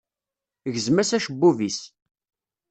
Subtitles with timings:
[0.73, 1.79] Gzem-as acebbub-is.